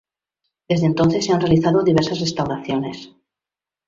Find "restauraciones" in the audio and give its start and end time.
2.19-3.11